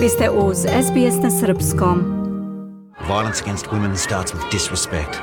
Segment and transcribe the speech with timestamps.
[0.00, 2.04] Vi ste uz SBS na Srpskom.
[3.06, 5.18] Violence against women starts with disrespect.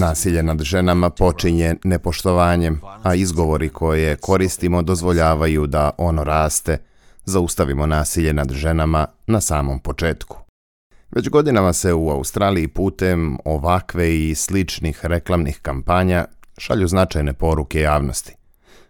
[0.00, 6.78] Nasilje nad ženama počinje nepoštovanjem, a izgovori koje koristimo dozvoljavaju da ono raste.
[7.24, 10.38] Zaustavimo nasilje nad ženama na samom početku.
[11.10, 16.24] Već godinama se u Australiji putem ovakve i sličnih reklamnih kampanja
[16.58, 18.45] šalju značajne poruke javnosti.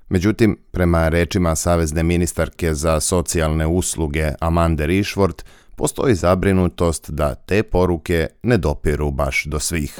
[0.09, 5.45] Međutim, prema rečima Savezne ministarke za socijalne usluge Amande Rishworth,
[5.77, 9.99] postoji zabrinutost da te poruke ne dopiru baš do svih.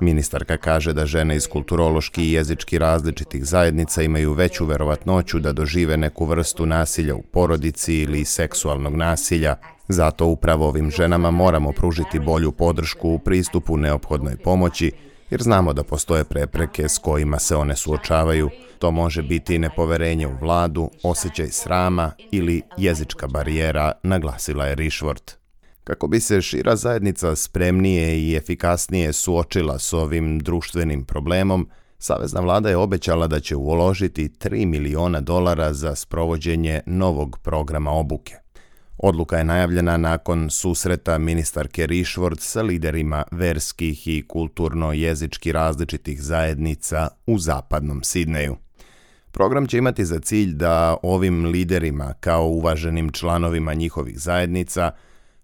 [0.00, 5.96] Ministarka kaže da žene iz kulturološki i jezički različitih zajednica imaju veću verovatnoću da dožive
[5.96, 9.56] neku vrstu nasilja u porodici ili seksualnog nasilja.
[9.88, 14.92] Zato upravo ovim ženama moramo pružiti bolju podršku u pristupu neophodnoj pomoći,
[15.30, 18.50] jer znamo da postoje prepreke s kojima se one suočavaju.
[18.78, 25.34] To može biti nepoverenje u vladu, osjećaj srama ili jezička barijera, naglasila je Rishworth.
[25.84, 32.68] Kako bi se šira zajednica spremnije i efikasnije suočila s ovim društvenim problemom, Savezna vlada
[32.68, 38.43] je obećala da će uložiti 3 miliona dolara za sprovođenje novog programa obuke.
[38.98, 47.38] Odluka je najavljena nakon susreta ministarke Rishworth sa liderima verskih i kulturno-jezički različitih zajednica u
[47.38, 48.56] zapadnom Sidneju.
[49.30, 54.90] Program će imati za cilj da ovim liderima, kao uvaženim članovima njihovih zajednica,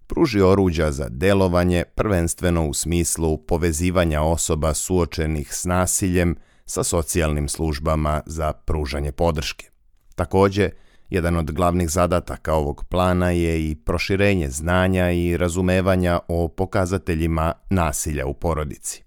[0.07, 8.21] pruži oruđa za delovanje prvenstveno u smislu povezivanja osoba suočenih s nasiljem sa socijalnim službama
[8.25, 9.69] za pružanje podrške.
[10.15, 10.69] Takođe,
[11.11, 18.25] jedan od glavnih zadataka ovog plana je i proširenje znanja i razumevanja o pokazateljima nasilja
[18.25, 19.03] u porodici.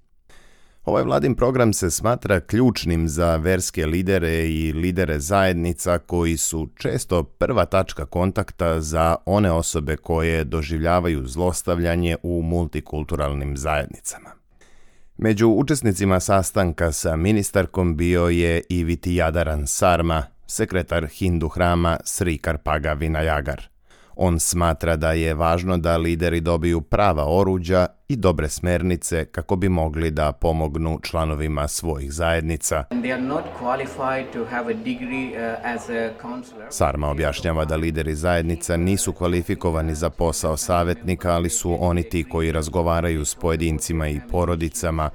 [0.85, 7.23] Ovaj vladin program se smatra ključnim za verske lidere i lidere zajednica koji su često
[7.23, 14.31] prva tačka kontakta za one osobe koje doživljavaju zlostavljanje u multikulturalnim zajednicama.
[15.17, 22.95] Među učesnicima sastanka sa ministarkom bio je i Vitijadaran Sarma, sekretar Hindu hrama Sri Karpaga
[22.95, 23.74] Vinayagar.
[24.17, 29.69] On smatra da je važno da lideri dobiju prava oruđa i dobre smernice kako bi
[29.69, 32.85] mogli da pomognu članovima svojih zajednica.
[32.91, 32.99] Uh.
[36.71, 42.53] Sarma objašnjava da lideri zajednica nisu kvalifikovani za posao savjetnika, ali su oni ti koji
[42.53, 45.11] razgovaraju s pojedincima i porodicama,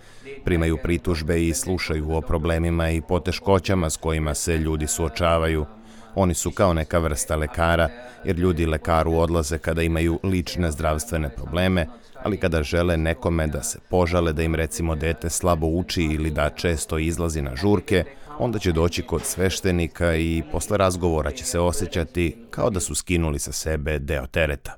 [0.45, 5.65] primaju pritužbe i slušaju o problemima i poteškoćama s kojima se ljudi suočavaju.
[6.15, 7.89] Oni su kao neka vrsta lekara,
[8.23, 11.87] jer ljudi lekaru odlaze kada imaju lične zdravstvene probleme,
[12.23, 16.49] ali kada žele nekome da se požale da im recimo dete slabo uči ili da
[16.49, 18.03] često izlazi na žurke,
[18.39, 23.39] onda će doći kod sveštenika i posle razgovora će se osjećati kao da su skinuli
[23.39, 24.75] sa sebe deo tereta.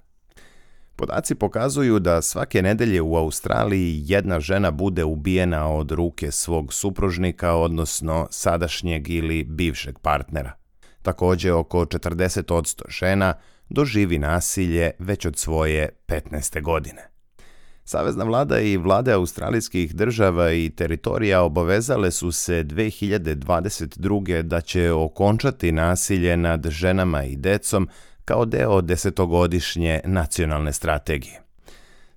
[0.96, 7.54] Podaci pokazuju da svake nedelje u Australiji jedna žena bude ubijena od ruke svog supružnika,
[7.54, 10.61] odnosno sadašnjeg ili bivšeg partnera.
[11.02, 13.34] Takođe, oko 40% žena
[13.70, 16.62] doživi nasilje već od svoje 15.
[16.62, 17.12] godine.
[17.84, 24.42] Savezna vlada i vlade australijskih država i teritorija obavezale su se 2022.
[24.42, 27.90] da će okončati nasilje nad ženama i decom
[28.26, 31.42] kao deo desetogodišnje nacionalne strategije.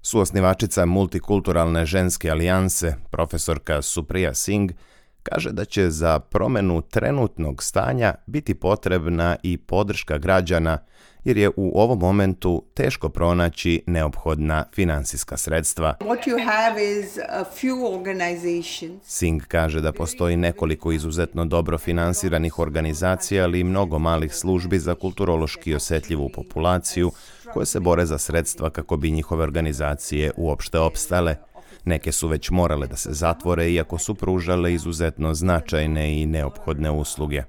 [0.03, 4.75] Suosnivačica multikulturalne ženske alijanse, profesorka Supriya Singh,
[5.24, 10.78] kaže da će za promenu trenutnog stanja biti potrebna i podrška građana
[11.24, 15.94] jer je u ovom momentu teško pronaći neophodna finansijska sredstva.
[16.00, 22.58] What you have is a few organizations Singh kaže da postoji nekoliko izuzetno dobro finansiranih
[22.58, 27.12] organizacija, ali i mnogo malih službi za kulturološki osjetljivu populaciju
[27.52, 31.36] koje se bore za sredstva kako bi njihove organizacije uopšte opstale.
[31.84, 37.42] Neke su već morale da se zatvore iako su pružale izuzetno značajne i neophodne usluge.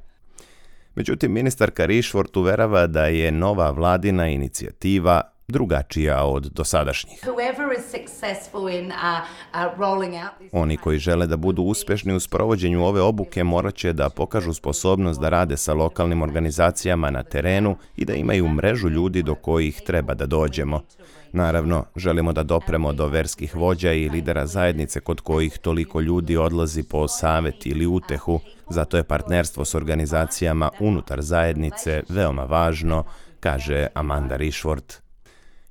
[0.96, 7.20] Međutim, ministarka Rishworth uverava da je nova vladina inicijativa drugačija od dosadašnjih.
[8.88, 8.98] uh,
[9.54, 14.54] uh, Oni koji žele da budu uspešni u sprovođenju ove obuke morat će da pokažu
[14.54, 19.82] sposobnost da rade sa lokalnim organizacijama na terenu i da imaju mrežu ljudi do kojih
[19.86, 20.82] treba da dođemo.
[21.32, 26.84] Naravno, želimo da dopremo do verskih vođa i lidera zajednice kod kojih toliko ljudi odlazi
[26.84, 28.40] po savet ili utehu,
[28.70, 33.04] zato je partnerstvo s organizacijama unutar zajednice veoma važno,
[33.40, 35.05] kaže Amanda Rishworth.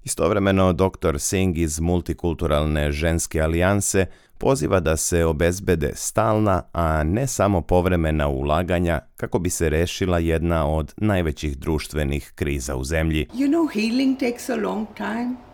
[0.05, 1.19] Istovremeno, dr.
[1.19, 4.07] Singh iz Multikulturalne ženske alijanse
[4.39, 10.67] poziva da se obezbede stalna, a ne samo povremena ulaganja kako bi se rešila jedna
[10.67, 13.27] od najvećih društvenih kriza u zemlji.
[13.35, 15.54] You know, healing takes a long time.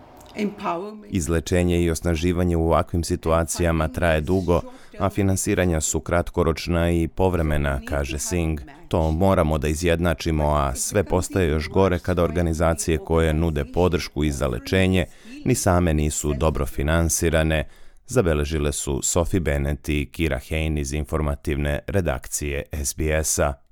[1.08, 4.60] Izlečenje i osnaživanje u ovakvim situacijama traje dugo,
[4.98, 8.62] a finansiranja su kratkoročna i povremena, kaže Singh.
[8.88, 14.30] To moramo da izjednačimo, a sve postaje još gore kada organizacije koje nude podršku i
[14.30, 15.06] za lečenje
[15.44, 17.68] ni same nisu dobro finansirane,
[18.06, 23.69] zabeležile su Sophie Bennett i Kira Hain iz informativne redakcije SBS-a.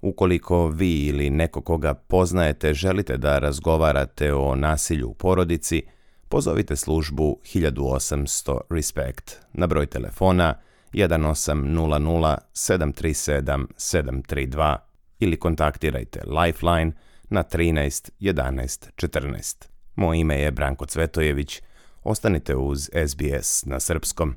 [0.00, 5.82] Ukoliko vi ili neko koga poznajete želite da razgovarate o nasilju u porodici,
[6.28, 10.54] pozovite službu 1800 RESPECT na broj telefona
[10.92, 14.76] 1800 737 732
[15.20, 16.92] ili kontaktirajte Lifeline
[17.30, 19.68] na 13 11 14.
[19.96, 21.62] Moje ime je Branko Cvetojević.
[22.04, 24.36] Ostanite uz SBS na srpskom.